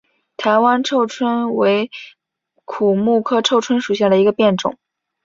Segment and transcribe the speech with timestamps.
[0.35, 1.91] 台湾臭椿为
[2.65, 4.79] 苦木科臭椿属下的一个变种。